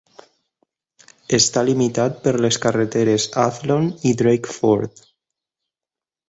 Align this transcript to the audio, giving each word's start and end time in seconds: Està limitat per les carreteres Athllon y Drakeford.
Està 1.37 1.63
limitat 1.67 2.17
per 2.23 2.33
les 2.45 2.57
carreteres 2.63 3.27
Athllon 3.43 3.91
y 4.13 4.15
Drakeford. 4.23 5.05